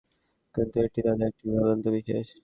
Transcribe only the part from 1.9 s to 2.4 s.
বিশেষ।